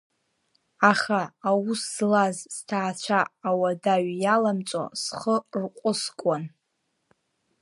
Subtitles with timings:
[0.91, 6.43] Аха, аус злаз, сҭаацәа ауадаҩ иаламҵо схы рҟәыскуан.